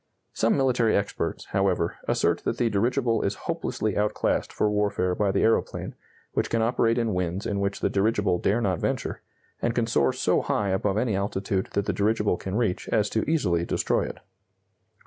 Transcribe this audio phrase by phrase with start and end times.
[0.33, 5.43] Some military experts, however, assert that the dirigible is hopelessly outclassed for warfare by the
[5.43, 5.93] aeroplane,
[6.33, 9.21] which can operate in winds in which the dirigible dare not venture,
[9.61, 13.21] and can soar so high above any altitude that the dirigible can reach as to
[13.29, 14.17] easily destroy it.